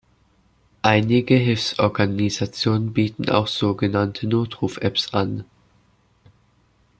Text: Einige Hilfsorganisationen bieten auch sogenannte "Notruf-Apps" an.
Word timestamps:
Einige 0.81 1.35
Hilfsorganisationen 1.35 2.91
bieten 2.91 3.29
auch 3.29 3.45
sogenannte 3.45 4.25
"Notruf-Apps" 4.25 5.13
an. 5.13 5.45